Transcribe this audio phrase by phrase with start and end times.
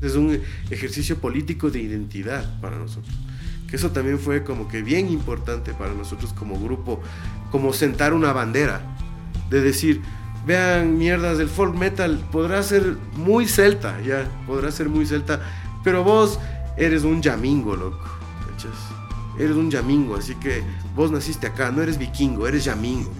[0.00, 0.40] Es un
[0.70, 3.14] ejercicio político de identidad para nosotros.
[3.68, 7.00] Que eso también fue como que bien importante para nosotros como grupo,
[7.50, 8.80] como sentar una bandera,
[9.50, 10.00] de decir,
[10.46, 15.40] vean mierdas, el folk metal podrá ser muy celta, ya, podrá ser muy celta,
[15.84, 16.38] pero vos
[16.76, 18.04] eres un yamingo, loco,
[19.38, 20.64] Eres un yamingo, así que
[20.96, 23.12] vos naciste acá, no eres vikingo, eres yamingo.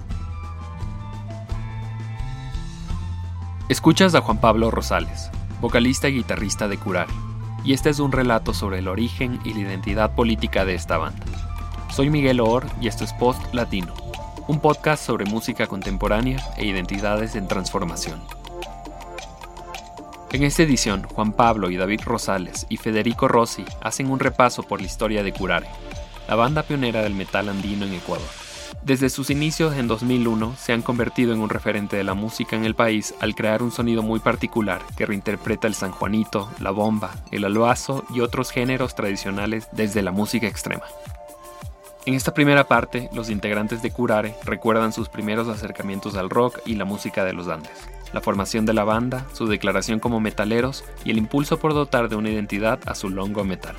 [3.69, 7.11] Escuchas a Juan Pablo Rosales, vocalista y guitarrista de Curare,
[7.63, 11.25] y este es un relato sobre el origen y la identidad política de esta banda.
[11.91, 13.93] Soy Miguel Oor y esto es Post Latino,
[14.47, 18.21] un podcast sobre música contemporánea e identidades en transformación.
[20.31, 24.79] En esta edición, Juan Pablo y David Rosales y Federico Rossi hacen un repaso por
[24.79, 25.67] la historia de Curare,
[26.27, 28.48] la banda pionera del metal andino en Ecuador.
[28.83, 32.65] Desde sus inicios en 2001 se han convertido en un referente de la música en
[32.65, 37.45] el país al crear un sonido muy particular que reinterpreta el sanjuanito, la bomba, el
[37.45, 40.83] aloazo y otros géneros tradicionales desde la música extrema.
[42.05, 46.75] En esta primera parte, los integrantes de Curare recuerdan sus primeros acercamientos al rock y
[46.75, 51.11] la música de los Andes, la formación de la banda, su declaración como metaleros y
[51.11, 53.75] el impulso por dotar de una identidad a su longo metal.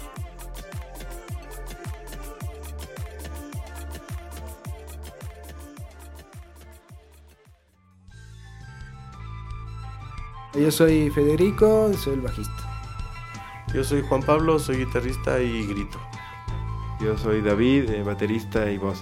[10.54, 12.84] Yo soy Federico, soy el bajista.
[13.72, 16.00] Yo soy Juan Pablo, soy guitarrista y grito.
[17.00, 19.00] Yo soy David, eh, baterista y voz.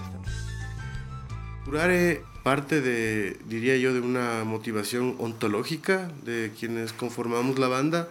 [1.65, 8.09] Curare parte de, diría yo, de una motivación ontológica de quienes conformamos la banda,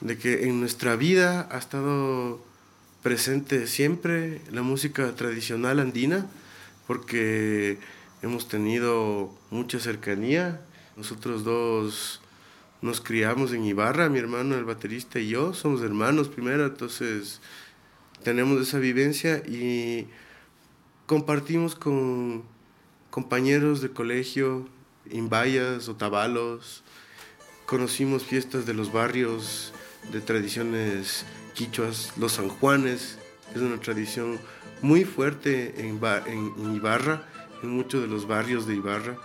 [0.00, 2.40] de que en nuestra vida ha estado
[3.02, 6.26] presente siempre la música tradicional andina,
[6.86, 7.78] porque
[8.22, 10.62] hemos tenido mucha cercanía.
[10.96, 12.22] Nosotros dos
[12.86, 17.40] nos criamos en Ibarra, mi hermano, el baterista y yo, somos hermanos primero, entonces
[18.22, 20.06] tenemos esa vivencia y
[21.06, 22.44] compartimos con
[23.10, 24.68] compañeros de colegio,
[25.10, 26.84] Imbayas, Otavalos,
[27.66, 29.72] conocimos fiestas de los barrios
[30.12, 33.18] de tradiciones quichuas, los San Juanes,
[33.52, 34.38] es una tradición
[34.80, 37.26] muy fuerte en, en Ibarra,
[37.64, 39.16] en muchos de los barrios de Ibarra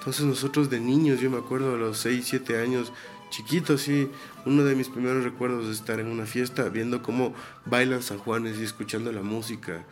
[0.00, 2.90] entonces nosotros de niños, yo me acuerdo a los 6, 7 años,
[3.28, 4.08] chiquitos, sí,
[4.46, 7.34] uno de mis primeros recuerdos es estar en una fiesta viendo cómo
[7.66, 9.84] bailan San Juanes y escuchando la música.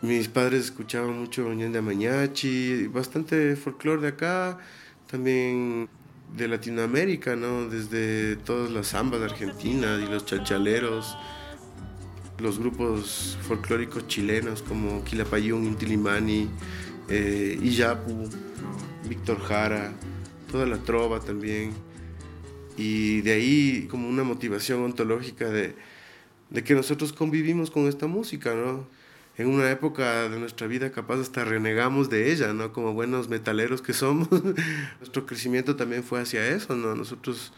[0.00, 4.56] Mis padres escuchaban mucho de Mañachi, bastante folclore de acá,
[5.06, 5.90] también
[6.34, 7.68] de Latinoamérica, ¿no?
[7.68, 11.14] Desde todas las zambas de Argentina y los chalchaleros,
[12.38, 16.48] los grupos folclóricos chilenos como Quilapayún, Intilimani,
[17.10, 18.47] eh, Iyapu
[19.08, 19.92] Víctor Jara,
[20.50, 21.72] toda la trova también.
[22.76, 25.74] Y de ahí como una motivación ontológica de,
[26.50, 28.86] de que nosotros convivimos con esta música, ¿no?
[29.36, 32.72] En una época de nuestra vida capaz hasta renegamos de ella, ¿no?
[32.72, 34.28] Como buenos metaleros que somos.
[35.00, 36.94] Nuestro crecimiento también fue hacia eso, ¿no?
[36.94, 37.52] Nosotros,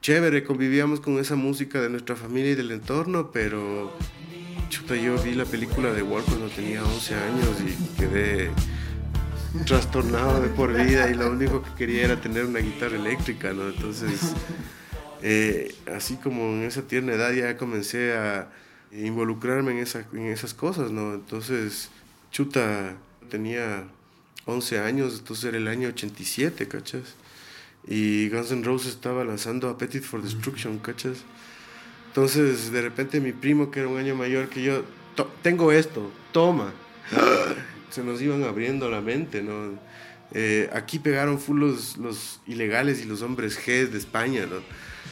[0.00, 3.92] chévere, convivíamos con esa música de nuestra familia y del entorno, pero
[4.68, 8.50] chuta, yo vi la película de War cuando tenía 11 años y quedé
[9.62, 13.68] trastornado de por vida y lo único que quería era tener una guitarra eléctrica, ¿no?
[13.68, 14.32] Entonces,
[15.22, 18.50] eh, así como en esa tierna edad ya comencé a
[18.92, 21.14] involucrarme en, esa, en esas cosas, ¿no?
[21.14, 21.90] Entonces,
[22.32, 22.96] chuta,
[23.30, 23.84] tenía
[24.46, 27.14] 11 años, entonces era el año 87, ¿cachas?
[27.86, 31.18] Y Guns N' Roses estaba lanzando Appetite for Destruction, ¿cachas?
[32.08, 34.84] Entonces, de repente mi primo, que era un año mayor que yo,
[35.42, 36.72] tengo esto, toma
[37.90, 39.78] se nos iban abriendo la mente, ¿no?
[40.32, 44.56] Eh, aquí pegaron full los, los, ilegales y los hombres G de España, ¿no?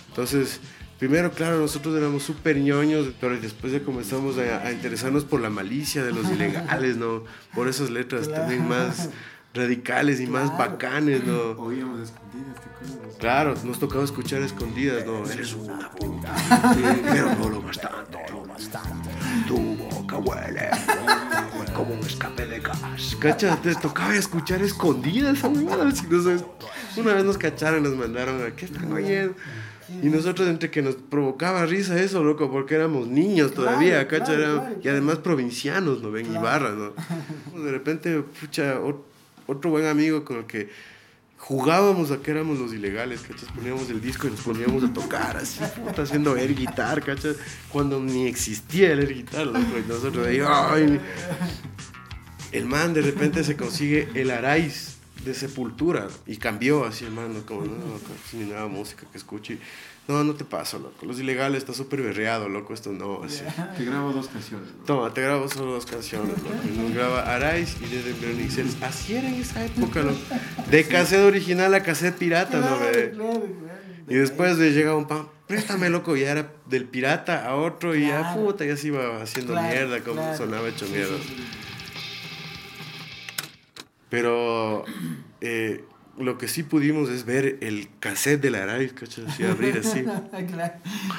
[0.08, 0.60] Entonces,
[0.98, 6.02] primero, claro, nosotros éramos súper ñoños, pero después ya comenzamos a, interesarnos por la malicia
[6.02, 7.24] de los ilegales, ¿no?
[7.54, 9.10] Por esas letras también más
[9.54, 11.50] radicales y más bacanes, ¿no?
[11.52, 15.24] Oíamos escondidas, ¿te Claro, nos tocaba escuchar escondidas, ¿no?
[15.30, 16.34] Eres una puta.
[17.12, 18.18] pero no lo bastante.
[19.46, 20.70] Tu boca huele
[21.72, 23.16] como un escape de gas.
[23.18, 26.04] Cacha, te tocaba escuchar escondidas, amigas.
[26.96, 29.34] Una vez nos cacharon, nos mandaron a qué están oyendo.
[30.02, 34.34] Y nosotros entre que nos provocaba risa eso, loco, porque éramos niños todavía, cacha,
[34.82, 36.10] y además provincianos, ¿no?
[36.10, 36.92] Ven Ibarra, ¿no?
[37.62, 38.78] De repente, pucha,
[39.46, 40.70] otro buen amigo con el que
[41.42, 43.48] jugábamos a que éramos los ilegales, ¿cachas?
[43.52, 47.34] Poníamos el disco y nos poníamos a tocar así, puta, haciendo air guitar, ¿cachas?
[47.68, 51.00] Cuando ni existía el air guitar, loco, y nosotros ahí, ¡ay!
[52.52, 57.62] El man de repente se consigue el Araiz de Sepultura y cambió así, hermano, como
[57.62, 57.98] no, no,
[58.32, 59.58] ni nada música que escuche.
[60.08, 61.06] No, no te paso, loco.
[61.06, 62.74] Los ilegales está súper berreado, loco.
[62.74, 63.42] Esto no, así.
[63.76, 64.68] Te grabo dos canciones.
[64.76, 64.84] ¿no?
[64.84, 66.50] Toma, te grabo solo dos canciones, loco.
[66.76, 68.82] Nos graba Arais y Desde Bronixels.
[68.82, 70.18] Así era en esa época, loco.
[70.68, 72.80] De cassette original a cassette pirata, ¿no?
[72.80, 73.14] ve?
[74.08, 76.16] Y después le llega un pan, préstame, loco.
[76.16, 80.00] Ya era del pirata a otro y ya, puta, ya se iba haciendo Claro, mierda,
[80.00, 80.36] como claro.
[80.36, 81.16] sonaba hecho Sí, mierda.
[84.12, 84.84] Pero
[85.40, 85.86] eh,
[86.18, 89.24] lo que sí pudimos es ver el cassette de la Arais, ¿cachai?
[89.24, 90.04] Así, abrir así.
[90.52, 90.74] Claro,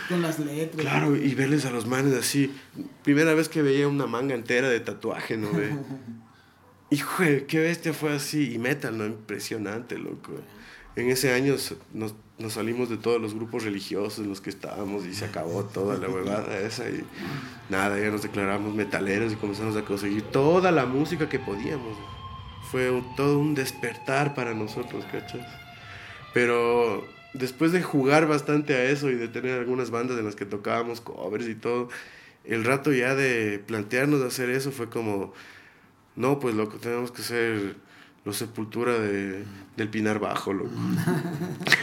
[0.08, 0.80] Con las letras.
[0.80, 2.54] Claro, y verles a los manes así.
[3.04, 5.72] Primera vez que veía una manga entera de tatuaje, ¿no ve?
[6.92, 8.54] Hijo, de qué bestia fue así.
[8.54, 9.08] Y metal, ¿no?
[9.08, 10.32] Impresionante, loco.
[10.96, 11.56] En ese año
[11.96, 15.64] nos, nos salimos de todos los grupos religiosos en los que estábamos y se acabó
[15.64, 16.88] toda la huevada esa.
[16.88, 17.04] Y
[17.72, 21.98] nada, ya nos declaramos metaleros y comenzamos a conseguir toda la música que podíamos.
[22.74, 25.46] Fue todo un despertar para nosotros, ¿cachas?
[26.34, 30.48] Pero después de jugar bastante a eso y de tener algunas bandas en las que
[30.48, 31.90] tocábamos covers y todo,
[32.44, 35.36] el rato ya de plantearnos de hacer eso fue como,
[36.16, 37.76] no, pues loco, tenemos que ser
[38.26, 39.44] los sepultura de,
[39.78, 40.72] del Pinar Bajo, loco.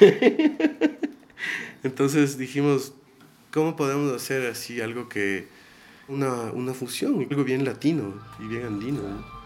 [1.84, 2.94] Entonces dijimos,
[3.52, 5.46] ¿cómo podemos hacer así algo que,
[6.08, 9.02] una, una fusión, algo bien latino y bien andino?
[9.02, 9.39] ¿no?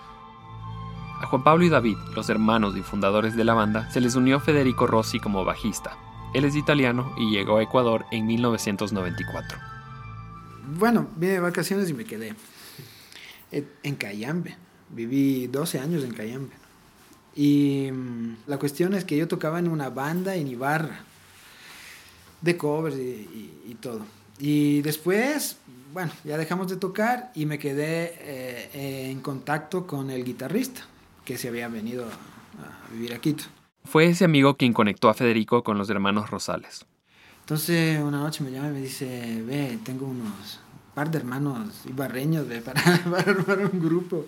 [1.24, 4.40] A Juan Pablo y David, los hermanos y fundadores de la banda, se les unió
[4.40, 5.96] Federico Rossi como bajista.
[6.34, 9.58] Él es italiano y llegó a Ecuador en 1994.
[10.78, 12.34] Bueno, vine de vacaciones y me quedé
[13.50, 14.54] en Cayambe.
[14.90, 16.52] Viví 12 años en Cayambe.
[17.34, 21.04] Y mm, la cuestión es que yo tocaba en una banda en Ibarra,
[22.42, 24.02] de covers y todo.
[24.38, 25.56] Y después,
[25.94, 30.84] bueno, ya dejamos de tocar y me quedé eh, en contacto con el guitarrista
[31.24, 33.44] que se había venido a, a vivir a Quito.
[33.84, 36.86] Fue ese amigo quien conectó a Federico con los hermanos Rosales.
[37.40, 40.60] Entonces una noche me llama y me dice, ve, tengo unos
[40.94, 42.80] par de hermanos ibarreños ve, para,
[43.10, 44.26] para armar un grupo.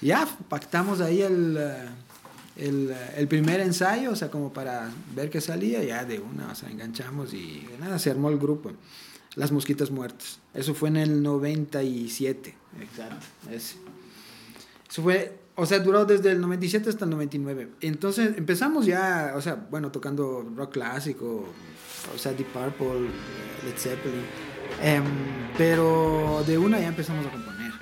[0.00, 1.88] Y ya pactamos ahí el, eh,
[2.56, 6.50] el, eh, el primer ensayo, o sea, como para ver qué salía, ya de una,
[6.50, 8.72] o sea, enganchamos y nada, se armó el grupo.
[9.34, 10.40] Las Mosquitas Muertas.
[10.52, 13.26] Eso fue en el 97, exacto.
[13.50, 13.76] ese.
[14.90, 17.68] Eso fue, o sea, duró desde el 97 hasta el 99.
[17.80, 21.44] Entonces empezamos ya, o sea, bueno, tocando rock clásico,
[22.14, 24.24] o sea, Deep Purple, eh, Led Zeppelin.
[24.82, 25.04] Em,
[25.58, 27.72] pero de una ya empezamos a componer.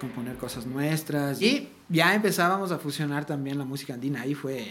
[0.00, 1.40] Componer cosas nuestras.
[1.42, 4.22] Y ya empezábamos a fusionar también la música andina.
[4.22, 4.66] Ahí fue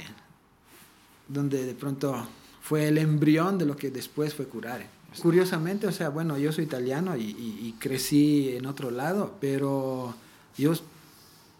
[1.28, 2.28] donde de pronto
[2.62, 4.88] fue el embrión de lo que después fue Curare.
[5.22, 10.14] Curiosamente, o sea, bueno, yo soy italiano y, y- y crecí en otro lado, pero
[10.58, 10.74] yo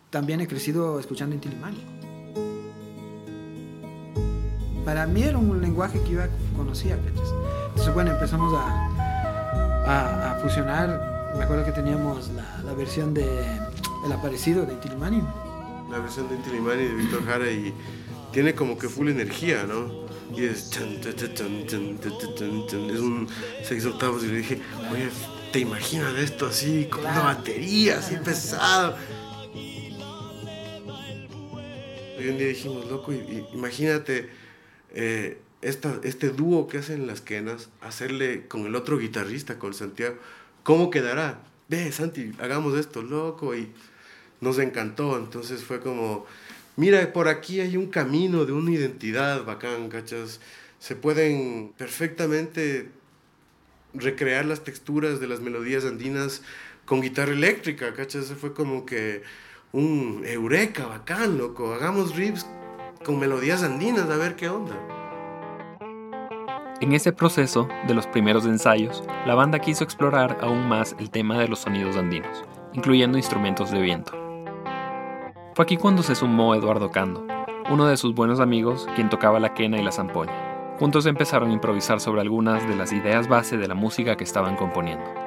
[0.10, 1.84] también he crecido escuchando Intilimani.
[4.86, 6.22] Para mí era un lenguaje que yo
[6.56, 11.34] conocía, Entonces, bueno, empezamos a, a, fusionar.
[11.38, 12.30] Me acuerdo que teníamos
[12.66, 13.26] la, versión de
[14.06, 15.22] El Aparecido de Intilimani.
[15.92, 17.74] La versión de Intilimani de Víctor Jara y
[18.32, 20.08] tiene como que full energía, ¿no?
[20.34, 20.70] Y es.
[20.70, 23.28] Tan, es un
[23.64, 24.24] seis octavos.
[24.24, 24.62] Y le dije,
[24.92, 25.10] oye,
[25.52, 28.96] ¿te imaginas esto así, con una batería, así pesado?
[32.32, 34.30] Un día dijimos, loco, y- y imagínate
[34.94, 40.16] eh, esta, este dúo que hacen las quenas, hacerle con el otro guitarrista, con Santiago,
[40.64, 41.42] ¿cómo quedará?
[41.68, 43.70] Ve, Santi, hagamos esto, loco, y
[44.40, 46.26] nos encantó, entonces fue como,
[46.78, 50.40] mira, por aquí hay un camino de una identidad bacán, ¿cachas?
[50.80, 52.90] Se pueden perfectamente
[53.94, 56.42] recrear las texturas de las melodías andinas
[56.86, 58.28] con guitarra eléctrica, ¿cachas?
[58.40, 59.24] Fue como que
[59.74, 62.48] un eureka bacán, loco, hagamos riffs
[63.06, 64.76] con melodías andinas, a ver qué onda.
[66.80, 71.40] En ese proceso de los primeros ensayos, la banda quiso explorar aún más el tema
[71.40, 74.14] de los sonidos andinos, incluyendo instrumentos de viento.
[75.56, 77.26] Fue aquí cuando se sumó Eduardo Cando,
[77.70, 80.76] uno de sus buenos amigos, quien tocaba la quena y la zampoña.
[80.80, 84.56] Juntos empezaron a improvisar sobre algunas de las ideas base de la música que estaban
[84.56, 85.27] componiendo.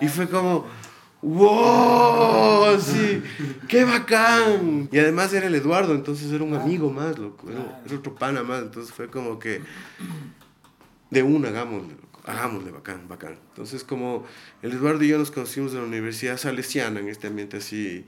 [0.00, 0.66] y fue como
[1.22, 3.22] wow sí,
[3.68, 4.88] qué bacán.
[4.90, 8.42] Y además era el Eduardo, entonces era un amigo más, loco, era, era otro pana
[8.42, 9.60] más, entonces fue como que
[11.10, 13.38] de una, hagámosle, loco, hagámosle, bacán, bacán.
[13.50, 14.24] Entonces como
[14.62, 18.06] el Eduardo y yo nos conocimos en la Universidad Salesiana, en este ambiente así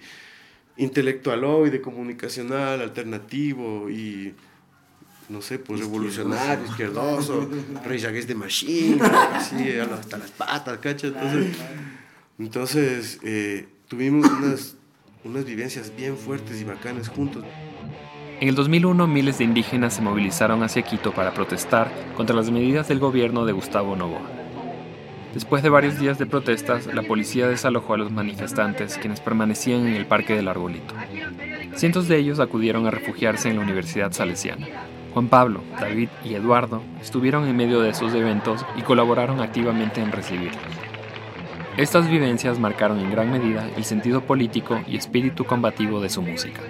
[0.77, 4.35] intelectualoide, comunicacional, alternativo y
[5.33, 7.49] no sé, pues revolucionario, izquierdoso,
[7.85, 11.13] Rey Against de Machine, así, hasta las patas, ¿cachas?
[11.15, 11.57] Entonces,
[12.39, 14.77] entonces eh, tuvimos unas,
[15.25, 17.45] unas vivencias bien fuertes y bacanas juntos.
[18.41, 22.89] En el 2001, miles de indígenas se movilizaron hacia Quito para protestar contra las medidas
[22.89, 24.29] del gobierno de Gustavo Novoa.
[25.33, 29.95] Después de varios días de protestas, la policía desalojó a los manifestantes, quienes permanecían en
[29.95, 30.95] el Parque del Arbolito.
[31.75, 34.67] Cientos de ellos acudieron a refugiarse en la Universidad Salesiana.
[35.13, 40.11] Juan Pablo, David y Eduardo estuvieron en medio de esos eventos y colaboraron activamente en
[40.11, 40.63] recibirlos.
[41.77, 46.61] Estas vivencias marcaron en gran medida el sentido político y espíritu combativo de su música.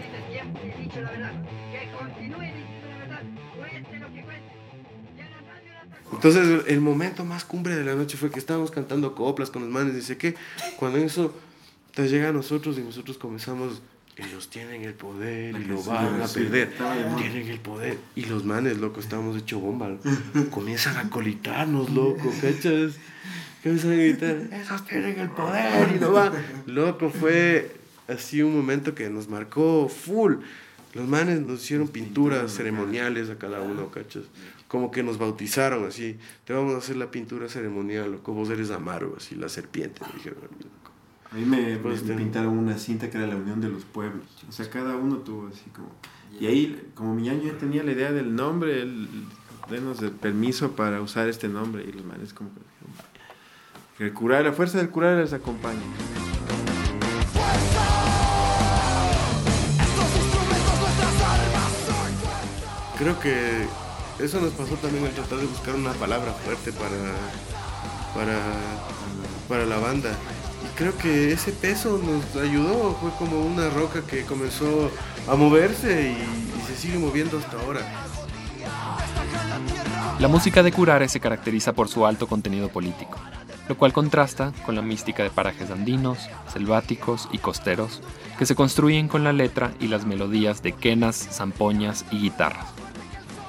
[6.12, 9.70] Entonces el momento más cumbre de la noche fue que estábamos cantando coplas con los
[9.70, 10.36] manes, dice que
[10.78, 11.34] cuando eso
[11.94, 13.82] te llega a nosotros y nosotros comenzamos,
[14.16, 16.70] ellos tienen el poder y lo van a perder,
[17.16, 17.98] tienen el poder.
[18.14, 19.96] Y los manes, loco, estábamos hecho bomba,
[20.50, 22.96] comienzan a colitarnos, loco, ¿cachas?
[23.62, 26.32] Comienzan a gritar, esos tienen el poder y lo van.
[26.66, 27.74] Loco, fue
[28.08, 30.36] así un momento que nos marcó full.
[30.94, 34.24] Los manes nos hicieron pinturas ceremoniales a cada uno, ¿cachas?
[34.68, 36.18] Como que nos bautizaron así.
[36.44, 38.34] Te vamos a hacer la pintura ceremonial, loco.
[38.34, 40.40] Vos eres Amaro, así, la serpiente, me dijeron.
[41.32, 44.26] A mí me, me, pintaron una cinta que era la unión de los pueblos.
[44.46, 45.88] O sea, cada uno tuvo así como...
[46.38, 49.08] Y ahí, como mi año ya tenía la idea del nombre, él,
[49.70, 51.86] denos el permiso para usar este nombre.
[51.88, 52.50] Y los manes como
[53.96, 54.04] que...
[54.04, 55.80] El curar, la fuerza del curar les acompaña.
[62.98, 63.66] Creo que
[64.18, 67.14] eso nos pasó también al tratar de buscar una palabra fuerte para,
[68.14, 68.38] para,
[69.48, 70.14] para la banda.
[70.76, 74.90] Creo que ese peso nos ayudó, fue como una roca que comenzó
[75.28, 77.80] a moverse y, y se sigue moviendo hasta ahora.
[80.18, 83.18] La música de Curare se caracteriza por su alto contenido político,
[83.68, 86.18] lo cual contrasta con la mística de parajes andinos,
[86.52, 88.00] selváticos y costeros
[88.38, 92.66] que se construyen con la letra y las melodías de quenas, zampoñas y guitarras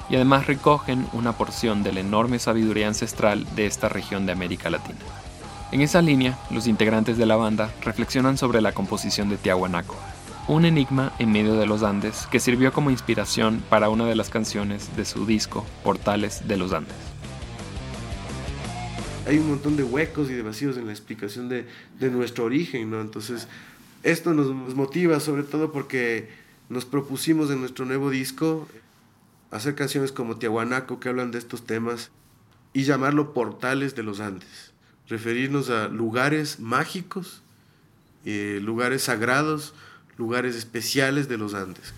[0.09, 4.69] y además recogen una porción de la enorme sabiduría ancestral de esta región de América
[4.69, 4.99] Latina.
[5.73, 9.95] En esa línea, los integrantes de la banda reflexionan sobre la composición de Tiahuanaco,
[10.47, 14.29] un enigma en medio de los Andes que sirvió como inspiración para una de las
[14.29, 16.93] canciones de su disco Portales de los Andes.
[19.25, 21.65] Hay un montón de huecos y de vacíos en la explicación de,
[21.99, 23.01] de nuestro origen, ¿no?
[23.01, 23.47] Entonces,
[24.03, 26.29] esto nos motiva sobre todo porque
[26.69, 28.67] nos propusimos en nuestro nuevo disco
[29.49, 32.11] hacer canciones como Tiahuanaco que hablan de estos temas
[32.73, 34.72] y llamarlo portales de los Andes,
[35.07, 37.41] referirnos a lugares mágicos,
[38.25, 39.73] eh, lugares sagrados,
[40.17, 41.93] lugares especiales de los Andes.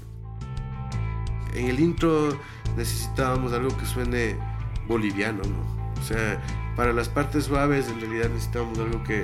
[1.54, 2.40] En el intro
[2.76, 4.38] necesitábamos algo que suene
[4.88, 6.02] boliviano, ¿no?
[6.02, 6.42] O sea,
[6.76, 9.24] para las partes suaves en realidad necesitábamos algo que,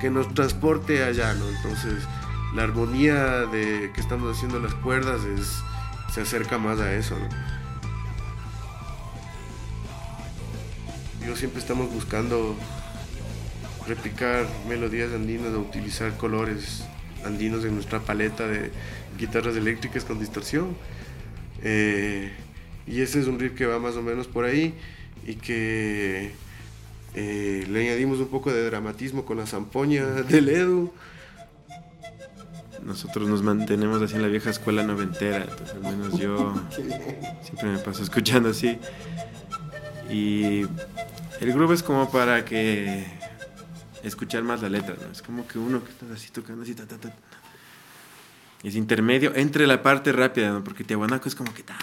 [0.00, 1.48] que nos transporte allá, ¿no?
[1.48, 2.04] Entonces,
[2.54, 5.62] la armonía de que estamos haciendo las cuerdas es,
[6.12, 7.28] se acerca más a eso, ¿no?
[11.26, 12.56] Yo siempre estamos buscando
[13.86, 16.84] replicar melodías andinas o utilizar colores
[17.24, 18.70] andinos en nuestra paleta de
[19.18, 20.76] guitarras eléctricas con distorsión.
[21.62, 22.30] Eh,
[22.86, 24.74] y ese es un riff que va más o menos por ahí
[25.26, 26.32] y que
[27.14, 30.92] eh, le añadimos un poco de dramatismo con la zampoña del Edu.
[32.84, 36.52] Nosotros nos mantenemos así en la vieja escuela noventera, entonces al menos yo
[37.42, 38.76] siempre me paso escuchando así.
[40.10, 40.62] Y
[41.40, 43.06] el grupo es como para que
[44.02, 45.10] escuchar más la letra, ¿no?
[45.10, 47.14] Es como que uno que está así tocando así, ta, ta, ta,
[48.62, 50.64] Es intermedio entre la parte rápida, ¿no?
[50.64, 51.78] Porque Tiahuanaco es como que ta,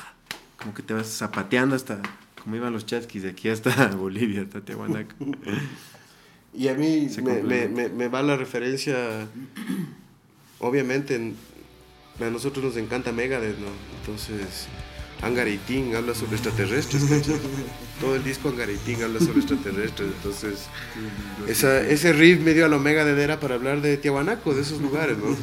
[0.57, 2.01] como que te vas zapateando hasta,
[2.43, 5.15] como iban los chasquis de aquí hasta Bolivia, hasta Tiahuanaco.
[6.53, 9.27] y a mí me, me, me, va la referencia,
[10.59, 11.33] obviamente,
[12.19, 13.69] a nosotros nos encanta Megadeth, ¿no?
[14.01, 14.67] Entonces
[15.21, 17.03] Angaritín habla sobre extraterrestres,
[18.01, 20.67] Todo el disco Angaritín habla sobre extraterrestres, entonces
[21.47, 24.61] esa, ese riff me dio a la Omega de Dera para hablar de Tiahuanaco, de
[24.61, 25.35] esos lugares, ¿no?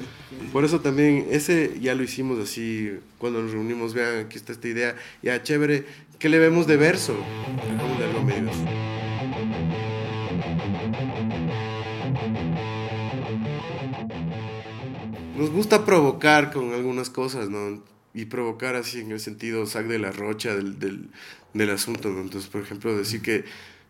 [0.52, 4.68] Por eso también, ese ya lo hicimos así, cuando nos reunimos, vean, aquí está esta
[4.68, 5.84] idea, ya chévere,
[6.20, 7.16] ¿qué le vemos de verso?
[7.76, 8.50] Vamos a algo medio.
[15.36, 17.82] nos gusta provocar con algunas cosas, ¿no?
[18.14, 21.10] Y provocar así en el sentido sac de la rocha del, del,
[21.52, 22.20] del asunto, ¿no?
[22.20, 23.44] Entonces, por ejemplo, decir que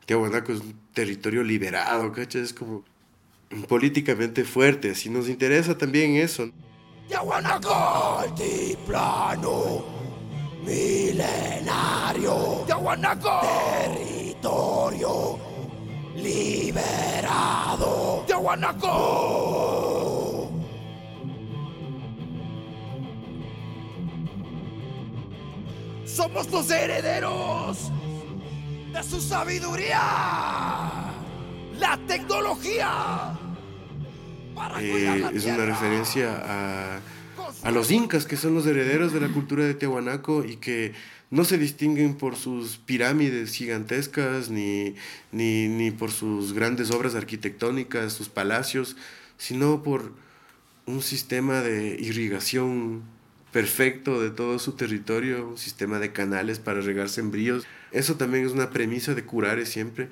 [0.07, 2.43] Tiahuanaco es un territorio liberado, ¿cachai?
[2.43, 2.85] Es como
[3.69, 6.51] políticamente fuerte, así nos interesa también eso.
[7.09, 9.85] Tiahuanaco, altiplano,
[10.65, 12.65] milenario.
[12.67, 13.41] Tiahuanaco,
[13.85, 15.39] territorio
[16.17, 18.25] liberado.
[18.27, 20.24] Tiahuanaco.
[26.15, 27.91] Somos los herederos
[28.93, 29.99] de su sabiduría,
[31.77, 33.37] la tecnología.
[34.55, 37.01] para Eh, la es una referencia a,
[37.65, 40.93] a los incas, que son los herederos de la cultura de Tiahuanaco y que
[41.31, 44.95] no se distinguen por sus pirámides gigantescas ni,
[45.33, 48.97] ni, ni por sus grandes obras arquitectónicas, sus palacios,
[49.37, 50.13] sino por
[50.87, 53.03] un sistema de irrigación
[53.55, 57.65] perfecto de todo su territorio, un sistema de canales para regar sembríos.
[57.93, 60.09] Eso también es una premisa de Curare siempre.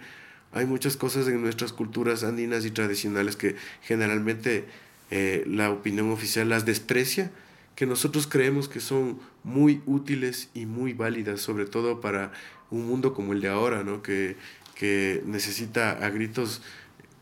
[0.53, 4.67] Hay muchas cosas en nuestras culturas andinas y tradicionales que generalmente
[5.11, 7.33] eh, la opinión oficial las desprecia,
[7.75, 12.31] que nosotros creemos que son muy útiles y muy válidas, sobre todo para
[12.71, 14.03] un mundo como el de ahora, ¿no?
[14.03, 14.37] que,
[14.77, 16.63] que necesita a gritos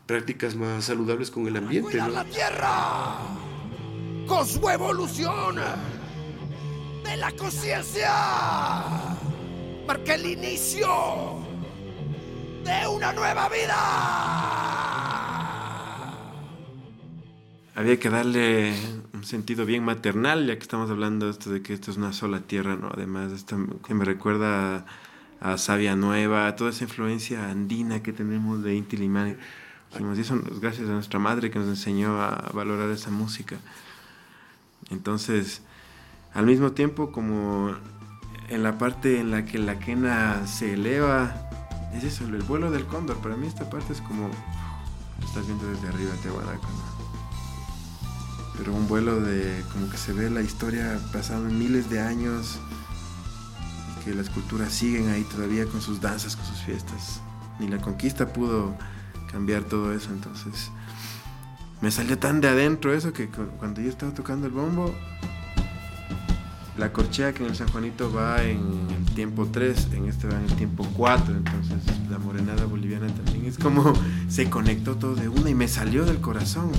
[0.05, 1.97] prácticas más saludables con el ambiente.
[1.97, 2.09] ¿no?
[2.09, 3.17] la tierra
[4.27, 5.55] con su evolución
[7.11, 8.09] de la conciencia.
[9.85, 10.87] Marca el inicio
[12.63, 13.75] de una nueva vida.
[17.75, 18.73] Había que darle
[19.13, 22.13] un sentido bien maternal, ya que estamos hablando de esto de que esto es una
[22.13, 22.89] sola tierra, ¿no?
[22.93, 23.45] Además,
[23.85, 24.85] que me recuerda
[25.41, 29.37] a Sabia Nueva, a toda esa influencia andina que tenemos de Inti Limán.
[29.91, 33.57] Dijimos, y eso es gracias a nuestra madre que nos enseñó a valorar esa música.
[34.89, 35.61] Entonces,
[36.33, 37.75] al mismo tiempo, como
[38.49, 41.33] en la parte en la que la quena se eleva,
[41.93, 43.17] es eso, el vuelo del cóndor.
[43.17, 44.29] Para mí esta parte es como,
[45.19, 46.91] lo estás viendo desde arriba, Tehuanaco, ¿no?
[48.57, 52.59] Pero un vuelo de, como que se ve la historia pasando miles de años,
[53.99, 57.21] y que las culturas siguen ahí todavía con sus danzas, con sus fiestas.
[57.59, 58.75] Ni la conquista pudo
[59.31, 60.71] cambiar todo eso, entonces
[61.79, 64.93] me salió tan de adentro eso que cu- cuando yo estaba tocando el bombo,
[66.77, 70.35] la corchea que en el San Juanito va en el tiempo 3, en este va
[70.37, 71.77] en el tiempo 4, entonces
[72.09, 73.93] la morenada boliviana también es como
[74.29, 76.71] se conectó todo de una y me salió del corazón.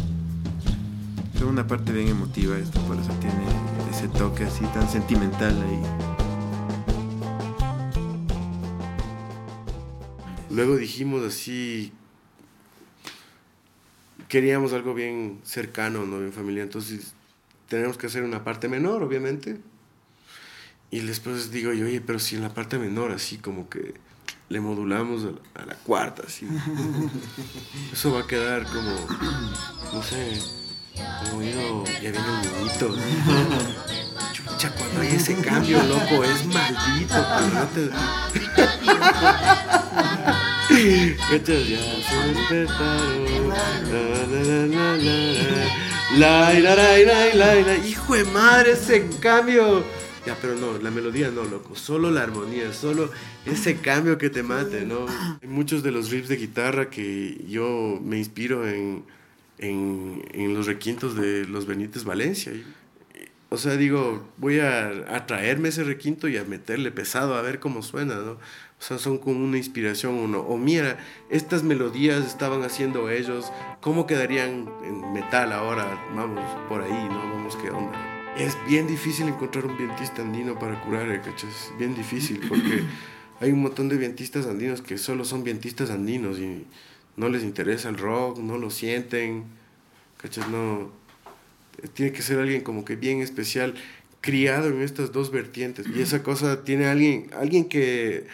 [1.34, 3.44] Fue una parte bien emotiva esto, por eso tiene
[3.90, 5.82] ese toque así tan sentimental ahí.
[10.50, 11.92] Luego dijimos así,
[14.28, 16.18] queríamos algo bien cercano, ¿no?
[16.18, 17.14] Bien familiar, entonces
[17.68, 19.58] tenemos que hacer una parte menor, obviamente.
[20.92, 23.94] Y después digo yo, oye, pero si en la parte menor, así como que
[24.50, 26.46] le modulamos a la, a la cuarta, así.
[27.90, 28.94] Eso va a quedar como,
[29.94, 30.38] no sé,
[31.24, 32.94] como oído, ya viene un niñito.
[34.34, 37.14] Chucha, cuando hay ese cambio, loco, es maldito.
[41.30, 41.68] ¿Cachas?
[41.68, 43.48] Ya se despertaron.
[43.48, 45.16] La, la, la, la, la,
[46.18, 47.76] la, la, la, la, la, la.
[47.78, 50.01] Hijo de madre, ese cambio.
[50.24, 51.74] Ya, pero no, la melodía no, loco.
[51.74, 53.10] Solo la armonía, solo
[53.44, 55.06] ese cambio que te mate, ¿no?
[55.42, 59.04] Hay muchos de los riffs de guitarra que yo me inspiro en,
[59.58, 62.52] en, en los requintos de los Benítez Valencia.
[63.48, 67.58] O sea, digo, voy a, a traerme ese requinto y a meterle pesado a ver
[67.58, 68.32] cómo suena, ¿no?
[68.32, 70.40] O sea, son como una inspiración uno.
[70.40, 70.98] O mira,
[71.30, 76.00] estas melodías estaban haciendo ellos, ¿cómo quedarían en metal ahora?
[76.14, 77.18] Vamos por ahí, ¿no?
[77.18, 78.11] Vamos, ¿qué onda?
[78.38, 81.20] Es bien difícil encontrar un vientista andino para curar, ¿eh?
[81.22, 81.70] ¿cachas?
[81.78, 82.82] Bien difícil porque
[83.40, 86.66] hay un montón de vientistas andinos que solo son vientistas andinos y
[87.16, 89.44] no les interesa el rock, no lo sienten,
[90.16, 90.48] ¿cachas?
[90.48, 90.90] No
[91.94, 93.74] tiene que ser alguien como que bien especial,
[94.22, 95.86] criado en estas dos vertientes.
[95.94, 98.26] Y esa cosa tiene alguien, alguien que,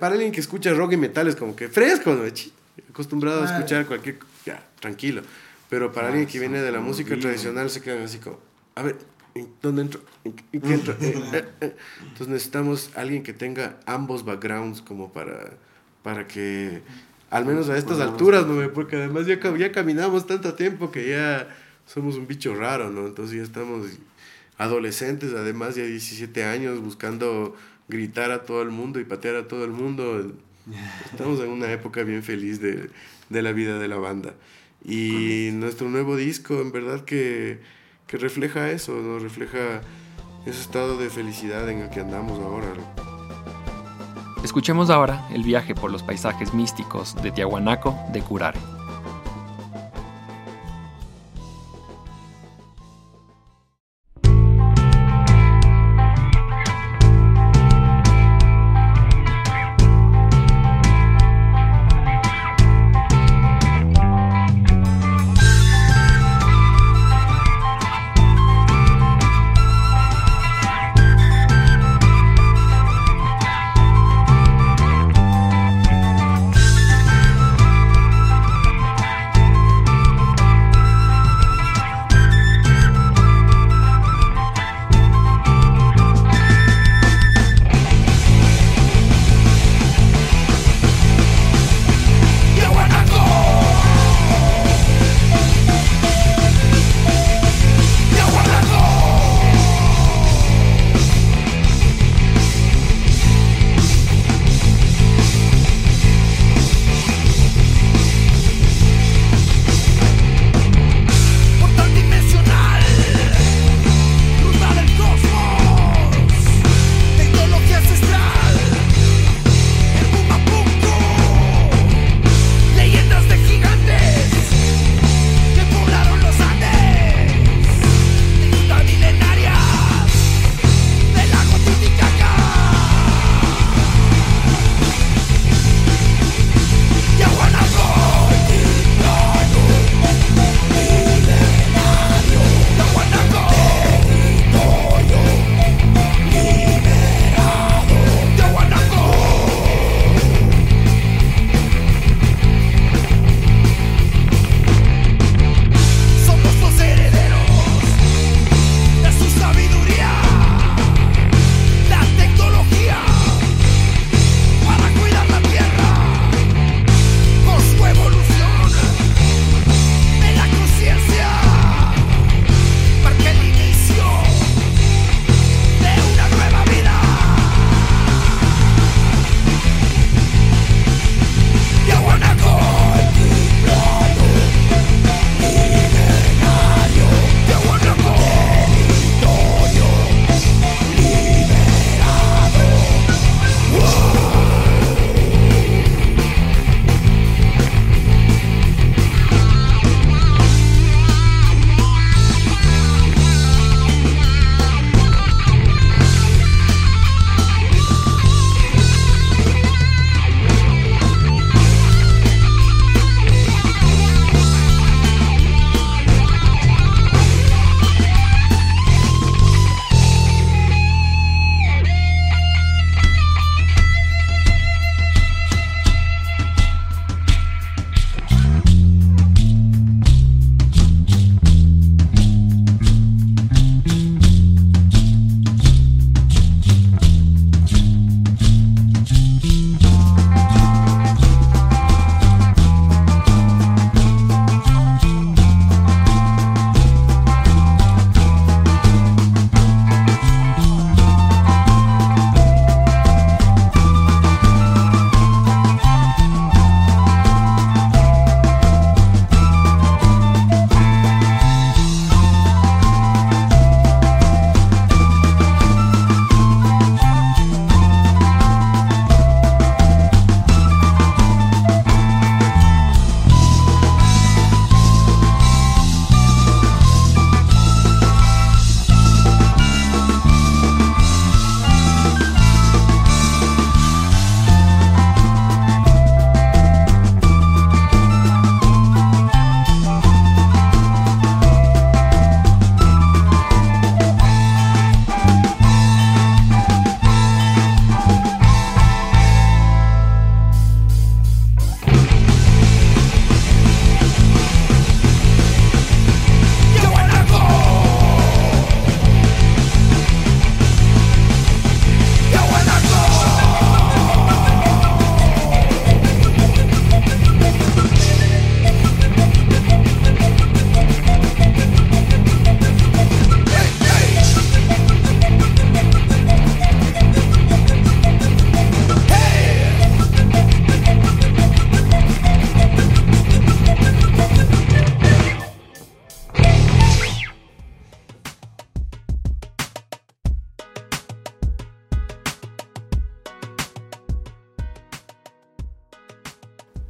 [0.00, 2.22] para alguien que escucha rock y metal es como que fresco, ¿no?
[2.90, 3.56] Acostumbrado a Ah.
[3.56, 5.22] escuchar cualquier, ya, tranquilo.
[5.68, 8.38] Pero para alguien que viene de la música tradicional se quedan así como,
[8.76, 9.13] a ver, ¿en
[9.62, 10.00] ¿dónde entro?
[10.24, 10.96] ¿En, en qué entro?
[11.00, 11.76] Eh, eh, eh.
[12.02, 15.54] Entonces necesitamos alguien que tenga ambos backgrounds como para,
[16.02, 16.82] para que,
[17.30, 18.72] al menos a estas alturas, ¿no?
[18.72, 21.48] Porque además ya, ya caminamos tanto tiempo que ya
[21.86, 23.06] somos un bicho raro, ¿no?
[23.06, 23.86] Entonces ya estamos
[24.56, 27.56] adolescentes, además ya 17 años, buscando
[27.88, 30.32] gritar a todo el mundo y patear a todo el mundo.
[31.12, 32.88] Estamos en una época bien feliz de,
[33.28, 34.34] de la vida de la banda.
[34.84, 37.58] Y nuestro nuevo disco, en verdad que,
[38.06, 39.18] que refleja eso, ¿no?
[39.18, 39.80] refleja
[40.46, 42.68] ese estado de felicidad en el que andamos ahora.
[44.44, 48.60] Escuchemos ahora el viaje por los paisajes místicos de Tiahuanaco de Curare.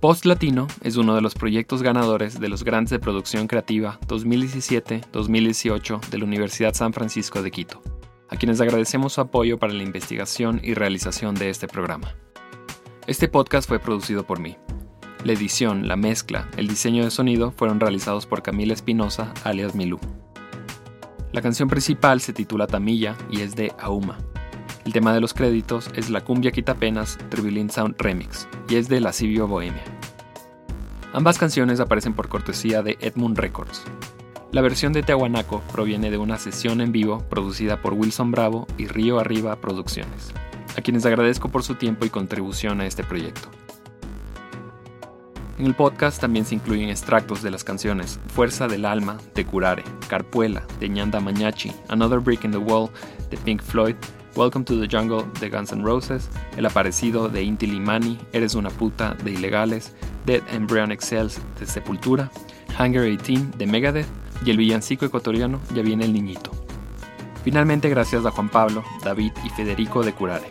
[0.05, 6.11] Post Latino es uno de los proyectos ganadores de los Grandes de Producción Creativa 2017-2018
[6.11, 7.81] de la Universidad San Francisco de Quito,
[8.29, 12.15] a quienes agradecemos su apoyo para la investigación y realización de este programa.
[13.07, 14.59] Este podcast fue producido por mí.
[15.25, 19.99] La edición, la mezcla, el diseño de sonido fueron realizados por Camila Espinosa, alias Milú.
[21.33, 24.19] La canción principal se titula Tamilla y es de Auma.
[24.85, 29.01] El tema de los créditos es La Cumbia Quitapenas Tribilin Sound Remix y es de
[29.01, 29.83] Lascivio Bohemia.
[31.15, 33.83] Ambas canciones aparecen por cortesía de Edmund Records.
[34.53, 38.87] La versión de Tehuanaco proviene de una sesión en vivo producida por Wilson Bravo y
[38.87, 40.35] Río Arriba Producciones,
[40.77, 43.49] a quienes agradezco por su tiempo y contribución a este proyecto.
[45.59, 49.85] En el podcast también se incluyen extractos de las canciones Fuerza del Alma de Curare,
[50.09, 52.91] Carpuela de Ñanda Mañachi, Another Brick in the Wall
[53.31, 53.95] de Pink Floyd,
[54.37, 58.69] Welcome to the Jungle de Guns N' Roses, El Aparecido de Inti Limani, Eres una
[58.69, 59.95] puta de Ilegales,
[60.27, 62.33] Dead Embryonic Cells de Sepultura,
[62.77, 64.09] Hunger 18 de Megadeth
[64.45, 66.51] y el villancico ecuatoriano Ya viene el niñito.
[67.45, 70.51] Finalmente gracias a Juan Pablo, David y Federico de Curare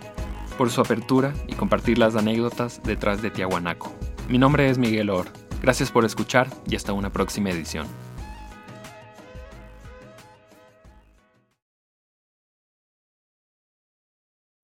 [0.57, 3.91] por su apertura y compartir las anécdotas detrás de Tiahuanaco.
[4.29, 5.25] Mi nombre es Miguel Or.
[5.61, 7.87] Gracias por escuchar y hasta una próxima edición.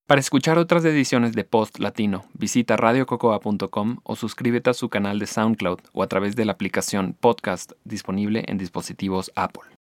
[0.09, 5.27] Para escuchar otras ediciones de Post Latino, visita radiococoa.com o suscríbete a su canal de
[5.27, 9.78] SoundCloud o a través de la aplicación Podcast disponible en dispositivos Apple.